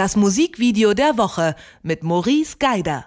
Das 0.00 0.16
Musikvideo 0.16 0.94
der 0.94 1.18
Woche 1.18 1.54
mit 1.82 2.02
Maurice 2.02 2.56
Geider. 2.58 3.04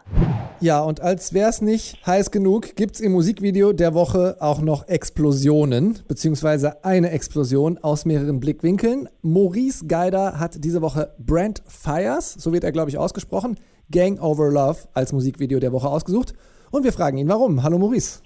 Ja, 0.60 0.84
und 0.84 1.02
als 1.02 1.34
wäre 1.34 1.50
es 1.50 1.60
nicht 1.60 1.98
heiß 2.06 2.30
genug, 2.30 2.76
gibt 2.76 2.94
es 2.94 3.02
im 3.02 3.14
Musikvideo 3.14 3.74
der 3.74 3.96
Woche 3.96 4.38
auch 4.40 4.62
noch 4.62 4.88
Explosionen, 4.88 5.98
beziehungsweise 6.08 6.86
eine 6.86 7.10
Explosion 7.10 7.80
aus 7.80 8.06
mehreren 8.06 8.40
Blickwinkeln. 8.40 9.10
Maurice 9.24 9.88
Geider 9.88 10.40
hat 10.40 10.64
diese 10.64 10.84
Woche 10.84 11.16
Brent 11.18 11.64
Fires, 11.66 12.36
so 12.38 12.54
wird 12.54 12.64
er, 12.64 12.72
glaube 12.72 12.92
ich, 12.92 13.00
ausgesprochen, 13.00 13.58
Gang 13.90 14.22
Over 14.22 14.52
Love 14.52 14.82
als 14.94 15.14
Musikvideo 15.14 15.60
der 15.60 15.72
Woche 15.72 15.88
ausgesucht. 15.88 16.36
Und 16.70 16.84
wir 16.84 16.94
fragen 16.94 17.18
ihn, 17.18 17.28
warum. 17.28 17.64
Hallo 17.64 17.80
Maurice. 17.80 18.20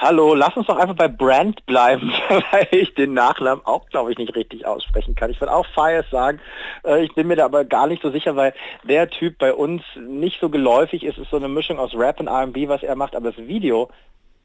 Hallo, 0.00 0.32
lass 0.32 0.56
uns 0.56 0.68
doch 0.68 0.76
einfach 0.76 0.94
bei 0.94 1.08
Brand 1.08 1.66
bleiben, 1.66 2.12
weil 2.52 2.68
ich 2.70 2.94
den 2.94 3.14
Nachnamen 3.14 3.66
auch, 3.66 3.88
glaube 3.88 4.12
ich, 4.12 4.18
nicht 4.18 4.36
richtig 4.36 4.64
aussprechen 4.64 5.16
kann. 5.16 5.28
Ich 5.32 5.40
würde 5.40 5.52
auch 5.52 5.66
Fires 5.74 6.06
sagen. 6.08 6.38
Äh, 6.84 7.04
ich 7.04 7.12
bin 7.16 7.26
mir 7.26 7.34
da 7.34 7.44
aber 7.44 7.64
gar 7.64 7.88
nicht 7.88 8.00
so 8.00 8.12
sicher, 8.12 8.36
weil 8.36 8.54
der 8.84 9.10
Typ 9.10 9.38
bei 9.38 9.52
uns 9.52 9.82
nicht 10.08 10.40
so 10.40 10.50
geläufig 10.50 11.02
ist. 11.02 11.18
Es 11.18 11.24
ist 11.24 11.30
so 11.32 11.36
eine 11.36 11.48
Mischung 11.48 11.80
aus 11.80 11.96
Rap 11.96 12.20
und 12.20 12.28
R&B, 12.28 12.68
was 12.68 12.84
er 12.84 12.94
macht, 12.94 13.16
aber 13.16 13.32
das 13.32 13.44
Video, 13.44 13.88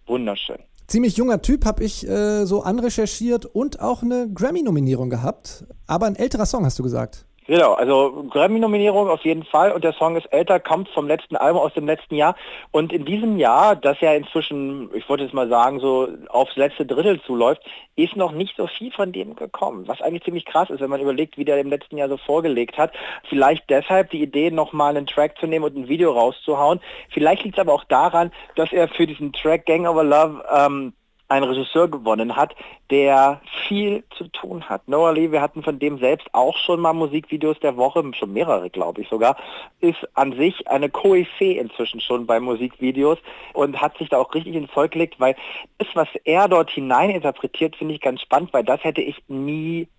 wunderschön. 0.07 0.57
Ziemlich 0.87 1.17
junger 1.17 1.39
Typ, 1.43 1.65
habe 1.65 1.83
ich 1.83 2.07
äh, 2.07 2.45
so 2.45 2.63
anrecherchiert 2.63 3.45
und 3.45 3.79
auch 3.79 4.01
eine 4.01 4.27
Grammy-Nominierung 4.33 5.11
gehabt. 5.11 5.65
Aber 5.85 6.07
ein 6.07 6.15
älterer 6.15 6.47
Song, 6.47 6.65
hast 6.65 6.79
du 6.79 6.83
gesagt. 6.83 7.27
Genau, 7.45 7.73
also 7.73 8.25
Grammy-Nominierung 8.29 9.09
auf 9.09 9.25
jeden 9.25 9.43
Fall 9.43 9.73
und 9.73 9.83
der 9.83 9.91
Song 9.93 10.15
ist 10.15 10.31
älter, 10.31 10.61
kommt 10.61 10.87
vom 10.89 11.07
letzten 11.07 11.35
Album 11.35 11.61
aus 11.61 11.73
dem 11.73 11.85
letzten 11.85 12.15
Jahr 12.15 12.35
und 12.71 12.93
in 12.93 13.03
diesem 13.03 13.37
Jahr, 13.37 13.75
das 13.75 13.99
ja 13.99 14.13
inzwischen, 14.13 14.89
ich 14.93 15.07
wollte 15.09 15.25
jetzt 15.25 15.33
mal 15.33 15.49
sagen, 15.49 15.81
so 15.81 16.07
aufs 16.29 16.55
letzte 16.55 16.85
Drittel 16.85 17.21
zuläuft, 17.21 17.61
ist 17.97 18.15
noch 18.15 18.31
nicht 18.31 18.55
so 18.55 18.67
viel 18.67 18.91
von 18.91 19.11
dem 19.11 19.35
gekommen, 19.35 19.87
was 19.87 20.01
eigentlich 20.01 20.23
ziemlich 20.23 20.45
krass 20.45 20.69
ist, 20.69 20.79
wenn 20.79 20.89
man 20.89 21.01
überlegt, 21.01 21.37
wie 21.37 21.43
der 21.43 21.59
im 21.59 21.69
letzten 21.69 21.97
Jahr 21.97 22.07
so 22.07 22.17
vorgelegt 22.17 22.77
hat. 22.77 22.93
Vielleicht 23.27 23.69
deshalb 23.69 24.09
die 24.11 24.21
Idee, 24.21 24.49
nochmal 24.49 24.95
einen 24.95 25.05
Track 25.05 25.37
zu 25.37 25.45
nehmen 25.45 25.65
und 25.65 25.75
ein 25.75 25.89
Video 25.89 26.11
rauszuhauen. 26.11 26.79
Vielleicht 27.09 27.43
liegt 27.43 27.57
es 27.57 27.61
aber 27.61 27.73
auch 27.73 27.83
daran, 27.83 28.31
dass 28.55 28.71
er 28.71 28.87
für 28.87 29.05
diesen 29.05 29.33
Track 29.33 29.65
Gang 29.65 29.85
Over 29.85 30.03
Love 30.03 30.43
ähm, 30.55 30.93
einen 31.33 31.49
Regisseur 31.49 31.87
gewonnen 31.87 32.35
hat, 32.35 32.55
der 32.91 33.41
viel 33.67 34.03
zu 34.17 34.27
tun 34.27 34.69
hat. 34.69 34.87
Noah 34.87 35.13
Lee, 35.13 35.31
wir 35.31 35.41
hatten 35.41 35.63
von 35.63 35.79
dem 35.79 35.97
selbst 35.97 36.27
auch 36.31 36.55
schon 36.57 36.79
mal 36.79 36.93
Musikvideos 36.93 37.59
der 37.59 37.75
Woche, 37.75 38.03
schon 38.13 38.33
mehrere 38.33 38.69
glaube 38.69 39.01
ich 39.01 39.09
sogar, 39.09 39.35
ist 39.79 40.07
an 40.13 40.33
sich 40.33 40.67
eine 40.67 40.89
Koryphäe 40.89 41.59
inzwischen 41.59 41.99
schon 42.01 42.25
bei 42.25 42.39
Musikvideos 42.39 43.17
und 43.53 43.81
hat 43.81 43.97
sich 43.97 44.09
da 44.09 44.17
auch 44.19 44.33
richtig 44.33 44.55
ins 44.55 44.71
Zeug 44.71 44.91
gelegt, 44.91 45.19
weil 45.19 45.35
das, 45.79 45.87
was 45.95 46.07
er 46.23 46.47
dort 46.47 46.69
hinein 46.69 47.09
interpretiert, 47.09 47.75
finde 47.75 47.95
ich 47.95 48.01
ganz 48.01 48.21
spannend, 48.21 48.53
weil 48.53 48.63
das 48.63 48.83
hätte 48.83 49.01
ich 49.01 49.23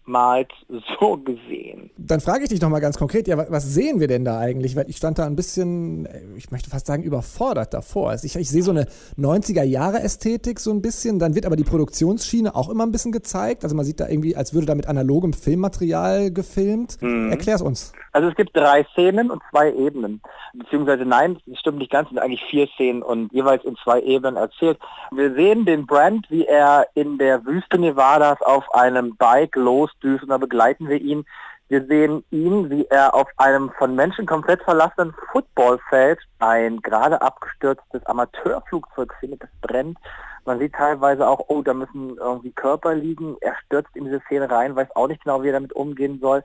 niemals 0.06 0.48
so 1.00 1.16
gesehen. 1.16 1.90
Dann 1.96 2.20
frage 2.20 2.44
ich 2.44 2.48
dich 2.48 2.60
noch 2.60 2.68
mal 2.68 2.80
ganz 2.80 2.98
konkret, 2.98 3.28
ja, 3.28 3.38
was 3.50 3.74
sehen 3.74 4.00
wir 4.00 4.08
denn 4.08 4.24
da 4.24 4.38
eigentlich? 4.38 4.76
Weil 4.76 4.88
ich 4.88 4.96
stand 4.96 5.18
da 5.18 5.26
ein 5.26 5.36
bisschen, 5.36 6.08
ich 6.36 6.50
möchte 6.50 6.70
fast 6.70 6.86
sagen, 6.86 7.02
überfordert 7.02 7.74
davor. 7.74 8.10
Also 8.10 8.26
ich, 8.26 8.36
ich 8.36 8.50
sehe 8.50 8.62
so 8.62 8.70
eine 8.70 8.86
90er-Jahre-Ästhetik 9.18 10.60
so 10.60 10.70
ein 10.70 10.82
bisschen, 10.82 11.18
dann 11.18 11.34
wird 11.34 11.46
aber 11.46 11.56
die 11.56 11.64
Produktionsschiene 11.64 12.54
auch 12.54 12.68
immer 12.68 12.84
ein 12.84 12.92
bisschen 12.92 13.12
gezeigt. 13.12 13.64
Also 13.64 13.76
man 13.76 13.84
sieht 13.84 14.00
da 14.00 14.08
irgendwie, 14.08 14.36
als 14.36 14.54
würde 14.54 14.66
da 14.66 14.74
mit 14.74 14.86
analogem 14.86 15.32
Filmmaterial 15.32 16.30
gefilmt. 16.32 17.00
Mhm. 17.00 17.30
Erklär's 17.30 17.62
uns. 17.62 17.92
Also 18.12 18.28
es 18.28 18.36
gibt 18.36 18.56
drei 18.56 18.84
Szenen 18.92 19.30
und 19.30 19.42
zwei 19.50 19.72
Ebenen. 19.72 20.20
Beziehungsweise 20.52 21.04
nein, 21.04 21.38
das 21.46 21.58
stimmt 21.58 21.78
nicht 21.78 21.90
ganz, 21.90 22.06
es 22.06 22.10
sind 22.10 22.20
eigentlich 22.20 22.44
vier 22.48 22.68
Szenen 22.68 23.02
und 23.02 23.32
jeweils 23.32 23.64
in 23.64 23.76
zwei 23.82 24.00
Ebenen 24.02 24.36
erzählt. 24.36 24.78
Wir 25.10 25.34
sehen 25.34 25.64
den 25.64 25.84
Brand, 25.84 26.30
wie 26.30 26.44
er 26.44 26.86
in 26.94 27.18
der 27.18 27.44
Wüste 27.44 27.76
Nevadas 27.76 28.40
auf 28.42 28.72
einem 28.72 29.16
Bike 29.16 29.56
losdüst 29.56 29.93
und 30.04 30.28
da 30.28 30.38
begleiten 30.38 30.88
wir 30.88 31.00
ihn. 31.00 31.24
Wir 31.68 31.86
sehen 31.86 32.24
ihn, 32.30 32.70
wie 32.70 32.84
er 32.86 33.14
auf 33.14 33.28
einem 33.38 33.70
von 33.78 33.94
Menschen 33.94 34.26
komplett 34.26 34.62
verlassenen 34.62 35.14
Footballfeld 35.32 36.18
ein 36.38 36.80
gerade 36.82 37.22
abgestürztes 37.22 38.04
Amateurflugzeug 38.06 39.14
findet, 39.20 39.42
das 39.42 39.50
brennt 39.62 39.98
man 40.44 40.58
sieht 40.58 40.74
teilweise 40.74 41.26
auch, 41.26 41.46
oh, 41.48 41.62
da 41.62 41.72
müssen 41.72 42.16
irgendwie 42.16 42.52
Körper 42.52 42.94
liegen. 42.94 43.36
Er 43.40 43.54
stürzt 43.64 43.94
in 43.96 44.04
diese 44.04 44.20
Szene 44.26 44.50
rein, 44.50 44.76
weiß 44.76 44.94
auch 44.94 45.08
nicht 45.08 45.24
genau, 45.24 45.42
wie 45.42 45.48
er 45.48 45.54
damit 45.54 45.72
umgehen 45.72 46.18
soll 46.20 46.44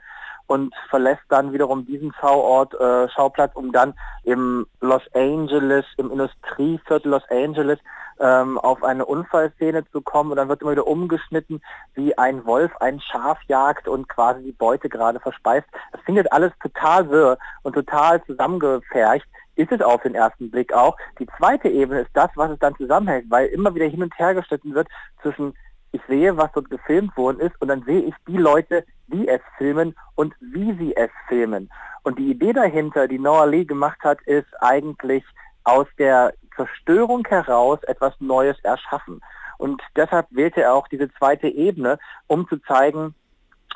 und 0.49 0.73
verlässt 0.89 1.23
dann 1.29 1.53
wiederum 1.53 1.85
diesen 1.85 2.11
Schauort, 2.19 2.73
äh, 2.73 3.07
Schauplatz, 3.09 3.51
um 3.55 3.71
dann 3.71 3.93
im 4.23 4.65
Los 4.81 5.03
Angeles, 5.13 5.85
im 5.97 6.11
Industrieviertel 6.11 7.11
Los 7.11 7.23
Angeles 7.29 7.77
ähm, 8.19 8.57
auf 8.57 8.83
eine 8.83 9.05
Unfallszene 9.05 9.85
zu 9.91 10.01
kommen 10.01 10.31
und 10.31 10.37
dann 10.37 10.49
wird 10.49 10.61
immer 10.61 10.71
wieder 10.71 10.87
umgeschnitten, 10.87 11.61
wie 11.93 12.17
ein 12.17 12.45
Wolf 12.45 12.71
ein 12.79 12.99
Schaf 12.99 13.37
jagt 13.47 13.87
und 13.87 14.09
quasi 14.09 14.43
die 14.43 14.51
Beute 14.51 14.89
gerade 14.89 15.19
verspeist. 15.19 15.67
Das 15.91 16.01
findet 16.01 16.31
alles 16.31 16.51
total 16.61 17.09
wirr 17.09 17.37
und 17.61 17.73
total 17.73 18.23
zusammengepfercht 18.25 19.27
ist 19.55 19.73
es 19.73 19.81
auf 19.81 20.01
den 20.03 20.15
ersten 20.15 20.49
Blick 20.49 20.73
auch. 20.73 20.95
Die 21.19 21.27
zweite 21.37 21.67
Ebene 21.67 22.01
ist 22.01 22.11
das, 22.13 22.29
was 22.35 22.49
es 22.49 22.59
dann 22.59 22.75
zusammenhält, 22.77 23.25
weil 23.29 23.47
immer 23.47 23.75
wieder 23.75 23.87
hin 23.87 24.01
und 24.01 24.17
her 24.17 24.33
geschnitten 24.33 24.73
wird 24.73 24.87
zwischen 25.21 25.53
ich 25.91 26.01
sehe, 26.07 26.37
was 26.37 26.51
dort 26.53 26.69
gefilmt 26.69 27.15
worden 27.17 27.39
ist 27.39 27.59
und 27.61 27.67
dann 27.67 27.83
sehe 27.83 28.01
ich 28.01 28.13
die 28.27 28.37
Leute, 28.37 28.85
die 29.07 29.27
es 29.27 29.41
filmen 29.57 29.95
und 30.15 30.35
wie 30.39 30.73
sie 30.77 30.95
es 30.95 31.09
filmen. 31.27 31.69
Und 32.03 32.19
die 32.19 32.31
Idee 32.31 32.53
dahinter, 32.53 33.07
die 33.07 33.19
Noah 33.19 33.47
Lee 33.47 33.65
gemacht 33.65 33.99
hat, 34.03 34.21
ist 34.23 34.47
eigentlich 34.61 35.23
aus 35.63 35.87
der 35.97 36.33
Zerstörung 36.55 37.25
heraus 37.27 37.79
etwas 37.83 38.13
Neues 38.19 38.57
erschaffen. 38.63 39.21
Und 39.57 39.81
deshalb 39.95 40.27
wählte 40.29 40.61
er 40.61 40.73
auch 40.73 40.87
diese 40.87 41.11
zweite 41.13 41.47
Ebene, 41.47 41.99
um 42.27 42.47
zu 42.47 42.57
zeigen, 42.59 43.15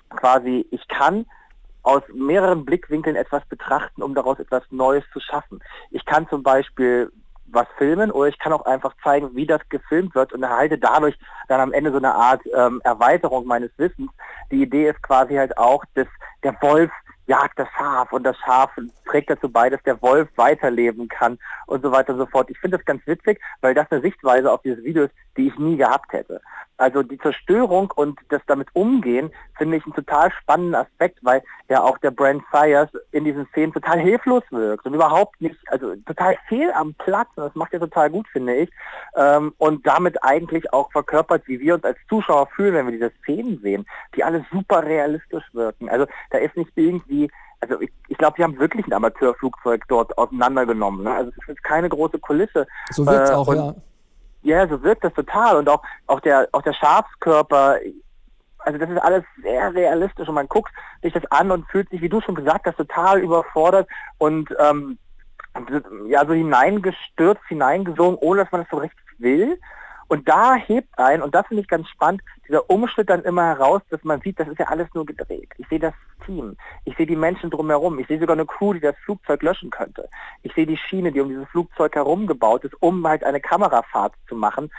quasi, 0.09 0.66
ich 0.72 0.88
kann 0.88 1.25
aus 1.81 2.01
mehreren 2.13 2.63
Blickwinkeln 2.63 3.16
etwas 3.16 3.45
betrachten, 3.45 4.01
um 4.01 4.16
daraus 4.16 4.40
etwas 4.40 4.63
Neues 4.69 5.03
zu 5.12 5.19
schaffen. 5.19 5.62
Ich 5.91 6.06
kann 6.06 6.28
zum 6.30 6.41
Beispiel 6.41 7.12
was 7.53 7.67
filmen 7.77 8.11
oder 8.11 8.29
ich 8.29 8.39
kann 8.39 8.53
auch 8.53 8.65
einfach 8.65 8.93
zeigen, 9.03 9.35
wie 9.35 9.45
das 9.45 9.61
gefilmt 9.69 10.15
wird 10.15 10.33
und 10.33 10.43
erhalte 10.43 10.77
dadurch 10.77 11.17
dann 11.47 11.59
am 11.61 11.73
Ende 11.73 11.91
so 11.91 11.97
eine 11.97 12.13
Art 12.13 12.41
ähm, 12.55 12.81
Erweiterung 12.83 13.45
meines 13.45 13.71
Wissens. 13.77 14.11
Die 14.51 14.61
Idee 14.61 14.89
ist 14.89 15.01
quasi 15.01 15.35
halt 15.35 15.57
auch, 15.57 15.83
dass 15.95 16.07
der 16.43 16.55
Wolf 16.61 16.91
jagt 17.27 17.57
das 17.57 17.67
Schaf 17.77 18.11
und 18.11 18.23
das 18.23 18.37
Schaf 18.37 18.71
trägt 19.13 19.29
dazu 19.29 19.47
bei, 19.47 19.69
dass 19.69 19.84
der 19.84 20.01
Wolf 20.01 20.28
weiterleben 20.38 21.07
kann 21.07 21.38
und 21.68 21.84
so 21.84 21.91
weiter 21.91 22.13
und 22.13 22.19
so 22.19 22.25
fort. 22.25 22.50
Ich 22.50 22.57
finde 22.57 22.78
das 22.78 22.85
ganz 22.85 23.06
witzig, 23.06 23.40
weil 23.62 23.75
das 23.75 23.91
eine 23.91 24.01
Sichtweise 24.01 24.51
auf 24.51 24.62
dieses 24.63 24.84
Video 24.84 25.03
ist, 25.03 25.13
die 25.38 25.47
ich 25.47 25.57
nie 25.59 25.78
gehabt 25.78 26.12
hätte. 26.13 26.41
Also 26.78 27.03
die 27.03 27.19
Zerstörung 27.19 27.91
und 27.96 28.19
das 28.29 28.41
damit 28.47 28.68
umgehen, 28.74 29.31
finde 29.57 29.78
ich 29.78 29.85
einen 29.85 29.94
total 29.94 30.31
spannenden 30.31 30.75
Aspekt, 30.75 31.19
weil 31.22 31.44
ja 31.69 31.81
auch 31.81 32.00
der 32.00 32.09
Brand 32.09 32.44
Fires 32.50 32.90
in 33.12 33.24
diesen 33.24 33.46
Szenen 33.47 33.72
total 33.72 34.00
hilflos 34.00 34.44
wirkt 34.50 34.85
und 34.88 34.96
überhaupt 34.96 35.40
nicht, 35.40 35.56
also 35.68 35.95
total 36.07 36.35
fehl 36.47 36.72
am 36.74 36.95
Platz 36.95 37.30
und 37.35 37.44
das 37.44 37.56
macht 37.56 37.74
er 37.74 37.80
total 37.80 38.09
gut, 38.09 38.28
finde 38.30 38.56
ich. 38.56 38.72
Ähm, 39.16 39.53
und 39.59 39.85
damit 39.85 40.24
eigentlich 40.24 40.74
auch 40.74 40.91
verkörpert, 40.91 41.47
wie 41.47 41.59
wir 41.59 41.75
uns 41.75 41.84
als 41.84 41.97
Zuschauer 42.09 42.47
fühlen, 42.47 42.74
wenn 42.74 42.88
wir 42.88 42.94
diese 42.94 43.12
Szenen 43.22 43.59
sehen, 43.62 43.85
die 44.16 44.24
alle 44.24 44.44
super 44.51 44.84
realistisch 44.84 45.45
wirken. 45.53 45.90
Also 45.90 46.07
da 46.31 46.40
ist 46.40 46.57
nicht 46.57 46.72
irgendwie 46.75 47.30
also 47.63 47.81
ich, 47.81 47.91
ich 48.07 48.18
glaube, 48.18 48.35
die 48.38 48.44
haben 48.44 48.59
wirklich 48.59 48.85
ein 48.85 48.94
Amateurflugzeug 48.94 49.84
dort 49.88 50.18
auseinandergenommen. 50.18 51.03
Ne? 51.03 51.13
Also 51.13 51.31
es 51.41 51.56
ist 51.56 51.63
keine 51.63 51.90
große 51.90 52.19
Kulisse. 52.19 52.68
So 52.91 53.06
wird 53.06 53.24
es 53.24 53.29
äh, 53.29 53.34
auch, 53.34 53.53
ja. 53.53 53.74
Ja, 54.41 54.68
so 54.68 54.84
wirkt 54.84 55.06
das 55.06 55.13
total. 55.13 55.57
Und 55.57 55.69
auch, 55.69 55.81
auch, 56.07 56.19
der, 56.19 56.50
auch 56.51 56.62
der 56.62 56.74
Schafskörper, 56.74 57.78
also 58.59 58.78
das 58.78 58.90
ist 58.90 59.01
alles 59.01 59.24
sehr 59.41 59.74
realistisch 59.74 60.28
und 60.28 60.35
man 60.35 60.47
guckt 60.47 60.72
sich 61.01 61.13
das 61.13 61.24
an 61.31 61.50
und 61.51 61.66
fühlt 61.69 61.90
sich, 61.90 62.01
wie 62.01 62.09
du 62.09 62.19
schon 62.22 62.35
gesagt 62.35 62.66
hast, 62.66 62.78
total 62.78 63.19
überfordert 63.19 63.88
und 64.18 64.53
ähm, 64.59 64.97
ja 66.07 66.25
so 66.25 66.34
hineingestürzt, 66.34 67.44
hineingesungen, 67.47 68.18
ohne 68.19 68.44
dass 68.44 68.51
man 68.51 68.62
das 68.62 68.69
so 68.69 68.78
richtig 68.78 69.00
will. 69.18 69.59
Und 70.07 70.27
da 70.27 70.55
hebt 70.55 70.97
ein, 70.97 71.21
und 71.21 71.33
das 71.33 71.47
finde 71.47 71.61
ich 71.61 71.67
ganz 71.67 71.87
spannend, 71.87 72.21
dieser 72.47 72.69
Umschnitt 72.69 73.09
dann 73.09 73.23
immer 73.23 73.45
heraus, 73.45 73.81
dass 73.89 74.03
man 74.03 74.21
sieht, 74.21 74.39
das 74.39 74.47
ist 74.47 74.59
ja 74.59 74.67
alles 74.67 74.87
nur 74.93 75.05
gedreht. 75.05 75.49
Ich 75.57 75.67
sehe 75.67 75.79
das 75.79 75.93
Team, 76.25 76.55
ich 76.85 76.95
sehe 76.97 77.05
die 77.05 77.15
Menschen 77.15 77.50
drumherum, 77.50 78.00
ich 78.00 78.07
sehe 78.07 78.19
sogar 78.19 78.35
eine 78.35 78.45
Crew, 78.45 78.73
die 78.73 78.79
das 78.79 78.95
Flugzeug 79.05 79.41
löschen 79.44 79.69
könnte. 79.69 80.07
Ich 80.44 80.53
sehe 80.53 80.65
die 80.65 80.77
Schiene, 80.77 81.11
die 81.11 81.21
um 81.21 81.29
dieses 81.29 81.47
Flugzeug 81.50 81.95
herum 81.95 82.27
gebaut 82.27 82.63
ist, 82.63 82.75
um 82.81 83.05
halt 83.07 83.23
eine 83.23 83.39
Kamerafahrt 83.39 84.13
zu 84.27 84.35
machen. 84.35 84.71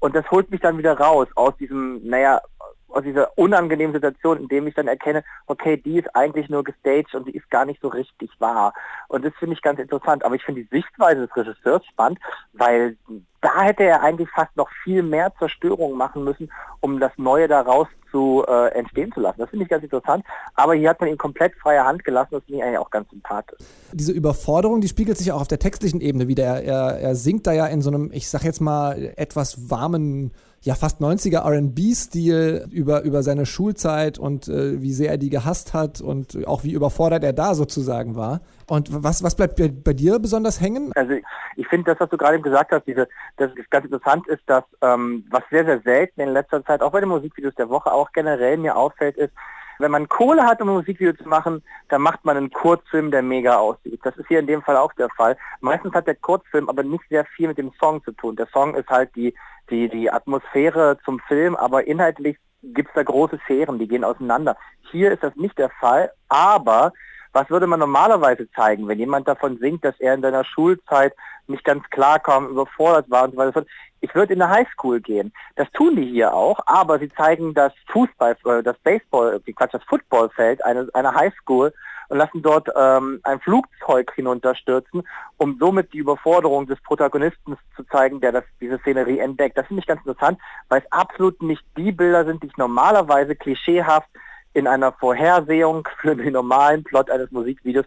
Und 0.00 0.14
das 0.14 0.30
holt 0.30 0.50
mich 0.50 0.60
dann 0.60 0.78
wieder 0.78 0.98
raus 0.98 1.28
aus 1.34 1.56
diesem, 1.58 2.00
naja, 2.02 2.40
aus 2.88 3.04
dieser 3.04 3.36
unangenehmen 3.38 3.94
Situation, 3.94 4.38
in 4.38 4.48
dem 4.48 4.66
ich 4.66 4.74
dann 4.74 4.88
erkenne, 4.88 5.22
okay, 5.46 5.76
die 5.76 5.98
ist 5.98 6.14
eigentlich 6.16 6.48
nur 6.48 6.64
gestaged 6.64 7.14
und 7.14 7.28
die 7.28 7.36
ist 7.36 7.48
gar 7.50 7.64
nicht 7.64 7.80
so 7.80 7.88
richtig 7.88 8.30
wahr. 8.38 8.72
Und 9.08 9.24
das 9.24 9.32
finde 9.38 9.54
ich 9.54 9.62
ganz 9.62 9.78
interessant. 9.78 10.24
Aber 10.24 10.34
ich 10.34 10.42
finde 10.42 10.62
die 10.62 10.68
Sichtweise 10.76 11.26
des 11.26 11.36
Regisseurs 11.36 11.84
spannend, 11.86 12.18
weil 12.52 12.96
da 13.40 13.62
hätte 13.62 13.84
er 13.84 14.02
eigentlich 14.02 14.28
fast 14.30 14.54
noch 14.56 14.68
viel 14.84 15.02
mehr 15.02 15.32
Zerstörung 15.38 15.96
machen 15.96 16.24
müssen, 16.24 16.50
um 16.80 17.00
das 17.00 17.12
Neue 17.16 17.48
daraus 17.48 17.88
zu 18.10 18.44
äh, 18.46 18.68
entstehen 18.74 19.12
zu 19.12 19.20
lassen. 19.20 19.40
Das 19.40 19.50
finde 19.50 19.64
ich 19.64 19.70
ganz 19.70 19.84
interessant. 19.84 20.24
Aber 20.54 20.74
hier 20.74 20.90
hat 20.90 21.00
man 21.00 21.08
ihn 21.08 21.18
komplett 21.18 21.54
freie 21.56 21.84
Hand 21.84 22.04
gelassen. 22.04 22.30
Das 22.32 22.44
finde 22.44 22.58
ich 22.58 22.64
eigentlich 22.64 22.78
auch 22.78 22.90
ganz 22.90 23.08
sympathisch. 23.10 23.58
Diese 23.92 24.12
Überforderung, 24.12 24.80
die 24.80 24.88
spiegelt 24.88 25.16
sich 25.16 25.32
auch 25.32 25.40
auf 25.40 25.48
der 25.48 25.58
textlichen 25.58 26.00
Ebene 26.00 26.28
wieder. 26.28 26.44
Er, 26.44 26.64
er, 26.64 27.00
er 27.00 27.14
singt 27.14 27.46
da 27.46 27.52
ja 27.52 27.66
in 27.66 27.82
so 27.82 27.90
einem, 27.90 28.10
ich 28.12 28.28
sag 28.28 28.42
jetzt 28.42 28.60
mal, 28.60 29.12
etwas 29.16 29.70
warmen 29.70 30.32
ja 30.62 30.74
fast 30.74 31.00
90er 31.00 31.40
RB-Stil 31.40 32.66
über, 32.70 33.02
über 33.02 33.22
seine 33.22 33.46
Schulzeit 33.46 34.18
und 34.18 34.48
äh, 34.48 34.80
wie 34.82 34.92
sehr 34.92 35.10
er 35.10 35.18
die 35.18 35.30
gehasst 35.30 35.72
hat 35.72 36.00
und 36.00 36.46
auch 36.46 36.64
wie 36.64 36.72
überfordert 36.72 37.24
er 37.24 37.32
da 37.32 37.54
sozusagen 37.54 38.14
war. 38.14 38.40
Und 38.68 39.02
was, 39.02 39.22
was 39.22 39.34
bleibt 39.34 39.56
bei, 39.56 39.68
bei 39.68 39.94
dir 39.94 40.18
besonders 40.18 40.60
hängen? 40.60 40.92
Also 40.94 41.14
ich 41.56 41.66
finde 41.68 41.90
das, 41.90 42.00
was 42.00 42.10
du 42.10 42.18
gerade 42.18 42.40
gesagt 42.40 42.72
hast, 42.72 42.86
diese, 42.86 43.08
dass 43.36 43.50
es 43.58 43.70
ganz 43.70 43.86
interessant 43.86 44.26
ist, 44.28 44.42
dass 44.46 44.64
ähm, 44.82 45.24
was 45.30 45.42
sehr, 45.50 45.64
sehr 45.64 45.80
selten 45.80 46.20
in 46.20 46.28
letzter 46.28 46.64
Zeit, 46.64 46.82
auch 46.82 46.92
bei 46.92 47.00
den 47.00 47.08
Musikvideos 47.08 47.54
der 47.54 47.70
Woche, 47.70 47.92
auch 47.92 48.12
generell 48.12 48.58
mir 48.58 48.76
auffällt, 48.76 49.16
ist, 49.16 49.32
wenn 49.80 49.90
man 49.90 50.08
Kohle 50.08 50.44
hat, 50.44 50.60
um 50.60 50.68
ein 50.68 50.74
Musikvideo 50.74 51.12
zu 51.14 51.28
machen, 51.28 51.62
dann 51.88 52.02
macht 52.02 52.24
man 52.24 52.36
einen 52.36 52.50
Kurzfilm, 52.50 53.10
der 53.10 53.22
mega 53.22 53.56
aussieht. 53.56 54.00
Das 54.04 54.16
ist 54.16 54.28
hier 54.28 54.38
in 54.38 54.46
dem 54.46 54.62
Fall 54.62 54.76
auch 54.76 54.92
der 54.94 55.08
Fall. 55.10 55.36
Meistens 55.60 55.94
hat 55.94 56.06
der 56.06 56.14
Kurzfilm 56.14 56.68
aber 56.68 56.82
nicht 56.82 57.04
sehr 57.08 57.24
viel 57.24 57.48
mit 57.48 57.58
dem 57.58 57.72
Song 57.80 58.02
zu 58.04 58.12
tun. 58.12 58.36
Der 58.36 58.46
Song 58.48 58.74
ist 58.74 58.88
halt 58.88 59.14
die, 59.16 59.34
die, 59.70 59.88
die 59.88 60.10
Atmosphäre 60.10 60.98
zum 61.04 61.20
Film, 61.20 61.56
aber 61.56 61.86
inhaltlich 61.86 62.36
gibt 62.62 62.90
es 62.90 62.94
da 62.94 63.02
große 63.02 63.38
Sphären, 63.44 63.78
die 63.78 63.88
gehen 63.88 64.04
auseinander. 64.04 64.56
Hier 64.90 65.12
ist 65.12 65.22
das 65.22 65.34
nicht 65.36 65.58
der 65.58 65.70
Fall, 65.70 66.12
aber 66.28 66.92
was 67.32 67.48
würde 67.50 67.66
man 67.66 67.80
normalerweise 67.80 68.50
zeigen, 68.52 68.88
wenn 68.88 68.98
jemand 68.98 69.28
davon 69.28 69.58
singt, 69.58 69.84
dass 69.84 69.98
er 70.00 70.14
in 70.14 70.22
seiner 70.22 70.44
Schulzeit 70.44 71.14
nicht 71.46 71.64
ganz 71.64 71.88
klar 71.90 72.18
kam, 72.18 72.48
überfordert 72.48 73.10
war 73.10 73.24
und 73.24 73.32
so 73.32 73.36
weiter? 73.36 73.64
Ich 74.00 74.14
würde 74.14 74.32
in 74.32 74.40
eine 74.40 74.52
Highschool 74.52 75.00
gehen. 75.00 75.32
Das 75.56 75.70
tun 75.72 75.96
die 75.96 76.06
hier 76.06 76.32
auch, 76.32 76.58
aber 76.66 76.98
sie 76.98 77.10
zeigen 77.10 77.54
das 77.54 77.72
Fußball, 77.88 78.36
äh, 78.46 78.62
das 78.62 78.78
Baseball, 78.78 79.40
die 79.46 79.52
Quatsch, 79.52 79.74
das 79.74 79.84
Footballfeld 79.84 80.64
einer 80.64 80.86
eine 80.94 81.14
Highschool 81.14 81.72
und 82.10 82.18
lassen 82.18 82.42
dort 82.42 82.68
ähm, 82.76 83.20
ein 83.22 83.40
Flugzeug 83.40 84.12
hinunterstürzen, 84.14 85.02
um 85.36 85.56
somit 85.60 85.92
die 85.92 85.98
Überforderung 85.98 86.66
des 86.66 86.80
Protagonisten 86.82 87.56
zu 87.76 87.84
zeigen, 87.84 88.20
der 88.20 88.32
das, 88.32 88.44
diese 88.60 88.78
Szenerie 88.78 89.20
entdeckt. 89.20 89.56
Das 89.56 89.66
finde 89.66 89.82
ich 89.82 89.86
ganz 89.86 90.00
interessant, 90.04 90.38
weil 90.68 90.80
es 90.80 90.92
absolut 90.92 91.40
nicht 91.40 91.62
die 91.76 91.92
Bilder 91.92 92.24
sind, 92.24 92.42
die 92.42 92.48
ich 92.48 92.56
normalerweise 92.56 93.36
klischeehaft 93.36 94.08
in 94.52 94.66
einer 94.66 94.92
Vorhersehung 94.92 95.88
für 96.00 96.16
den 96.16 96.32
normalen 96.32 96.84
Plot 96.84 97.10
eines 97.10 97.30
Musikvideos 97.30 97.86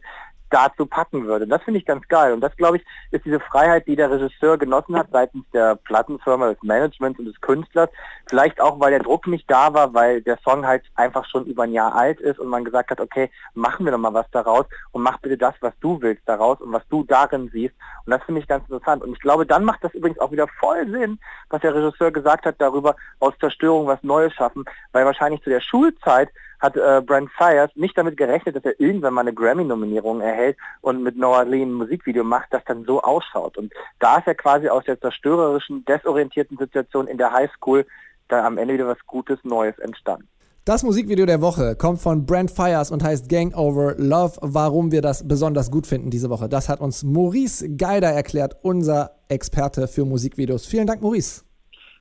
dazu 0.54 0.86
packen 0.86 1.26
würde. 1.26 1.48
Das 1.48 1.64
finde 1.64 1.80
ich 1.80 1.86
ganz 1.86 2.08
geil. 2.08 2.32
Und 2.32 2.42
das, 2.42 2.56
glaube 2.56 2.78
ich, 2.78 2.86
ist 3.10 3.26
diese 3.26 3.40
Freiheit, 3.40 3.88
die 3.88 3.96
der 3.96 4.12
Regisseur 4.12 4.58
genossen 4.58 4.96
hat 4.96 5.08
seitens 5.12 5.46
der 5.52 5.76
Plattenfirma, 5.76 6.50
des 6.54 6.62
Managements 6.62 7.18
und 7.18 7.26
des 7.26 7.42
Künstlers. 7.42 7.90
Vielleicht 8.30 8.62
auch, 8.62 8.80
weil 8.80 8.92
der 8.92 9.00
Druck 9.00 9.26
nicht 9.26 9.50
da 9.50 9.74
war, 9.74 9.96
weil 9.96 10.22
der 10.22 10.38
Song 10.44 10.66
halt 10.66 10.84
einfach 10.94 11.26
schon 11.26 11.46
über 11.46 11.64
ein 11.64 11.74
Jahr 11.74 11.96
alt 11.96 12.22
ist 12.22 12.38
und 12.38 12.50
man 12.50 12.64
gesagt 12.64 12.92
hat, 12.92 13.02
okay, 13.02 13.32
machen 13.56 13.86
wir 13.86 13.92
doch 13.92 13.98
mal 13.98 14.14
was 14.14 14.30
daraus 14.30 14.66
und 14.92 15.02
mach 15.02 15.18
bitte 15.18 15.38
das, 15.38 15.56
was 15.62 15.74
du 15.80 16.00
willst 16.02 16.22
daraus 16.28 16.62
und 16.62 16.72
was 16.72 16.88
du 16.88 17.04
darin 17.04 17.50
siehst. 17.52 17.74
Und 18.06 18.12
das 18.12 18.22
finde 18.24 18.42
ich 18.42 18.48
ganz 18.48 18.64
interessant. 18.70 19.02
Und 19.02 19.14
ich 19.14 19.20
glaube, 19.20 19.48
dann 19.48 19.64
macht 19.64 19.84
das 19.84 19.96
übrigens 19.96 20.20
auch 20.20 20.32
wieder 20.32 20.48
voll 20.60 20.88
Sinn, 20.92 21.20
was 21.50 21.62
der 21.62 21.74
Regisseur 21.74 22.12
gesagt 22.12 22.46
hat 22.46 22.56
darüber, 22.60 22.96
aus 23.20 23.34
Zerstörung 23.40 23.88
was 23.88 24.04
Neues 24.04 24.34
schaffen, 24.34 24.66
weil 24.92 25.06
wahrscheinlich 25.06 25.42
zu 25.42 25.50
der 25.50 25.62
Schulzeit 25.62 26.30
hat 26.64 26.78
äh, 26.78 27.02
Brent 27.06 27.30
Fires 27.38 27.70
nicht 27.76 27.98
damit 27.98 28.16
gerechnet, 28.16 28.56
dass 28.56 28.64
er 28.64 28.80
irgendwann 28.80 29.14
mal 29.14 29.22
eine 29.22 29.34
Grammy-Nominierung 29.34 30.22
erhält 30.22 30.58
und 30.82 31.04
mit 31.04 31.18
Noah 31.18 31.44
Lee 31.44 31.62
ein 31.62 31.74
Musikvideo 31.74 32.24
macht, 32.24 32.48
das 32.52 32.64
dann 32.66 32.86
so 32.86 33.02
ausschaut. 33.02 33.58
Und 33.58 33.74
da 34.00 34.18
ist 34.18 34.28
er 34.28 34.36
quasi 34.36 34.70
aus 34.70 34.86
der 34.86 35.00
zerstörerischen, 35.00 35.84
desorientierten 35.86 36.58
Situation 36.58 37.08
in 37.08 37.18
der 37.18 37.34
Highschool 37.34 37.86
dann 38.30 38.46
am 38.46 38.58
Ende 38.58 38.76
wieder 38.76 38.88
was 38.88 38.98
Gutes, 39.06 39.38
Neues 39.44 39.78
entstanden. 39.80 40.28
Das 40.64 40.82
Musikvideo 40.84 41.26
der 41.26 41.42
Woche 41.42 41.76
kommt 41.76 42.00
von 42.00 42.26
Brent 42.26 42.50
Fires 42.50 42.90
und 42.90 43.04
heißt 43.04 43.28
Gang 43.28 43.54
Over 43.54 43.96
Love. 43.98 44.38
Warum 44.40 44.94
wir 44.94 45.02
das 45.02 45.28
besonders 45.28 45.70
gut 45.70 45.86
finden 45.86 46.10
diese 46.10 46.30
Woche, 46.30 46.48
das 46.48 46.70
hat 46.70 46.80
uns 46.80 47.04
Maurice 47.04 47.76
Geider 47.76 48.08
erklärt, 48.08 48.56
unser 48.62 49.12
Experte 49.28 49.90
für 49.90 50.06
Musikvideos. 50.06 50.66
Vielen 50.66 50.88
Dank, 50.88 51.02
Maurice. 51.02 51.44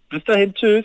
Bis 0.09 0.23
dahin, 0.23 0.55
tschüss. 0.55 0.85